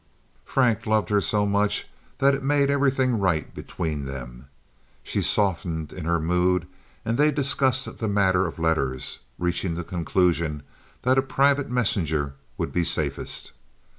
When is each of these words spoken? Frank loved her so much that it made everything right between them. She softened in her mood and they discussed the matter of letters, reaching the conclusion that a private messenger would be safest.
Frank 0.45 0.87
loved 0.87 1.09
her 1.09 1.21
so 1.21 1.45
much 1.45 1.87
that 2.17 2.33
it 2.33 2.41
made 2.41 2.71
everything 2.71 3.19
right 3.19 3.53
between 3.53 4.05
them. 4.05 4.47
She 5.03 5.21
softened 5.21 5.93
in 5.93 6.05
her 6.05 6.19
mood 6.19 6.65
and 7.05 7.19
they 7.19 7.29
discussed 7.29 7.99
the 7.99 8.07
matter 8.07 8.47
of 8.47 8.57
letters, 8.57 9.19
reaching 9.37 9.75
the 9.75 9.83
conclusion 9.83 10.63
that 11.03 11.19
a 11.19 11.21
private 11.21 11.69
messenger 11.69 12.33
would 12.57 12.73
be 12.73 12.83
safest. 12.83 13.51